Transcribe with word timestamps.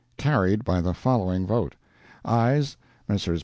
Carried 0.17 0.63
by 0.65 0.81
the 0.81 0.95
following 0.95 1.45
vote: 1.45 1.75
AYES—Messrs. 2.25 3.39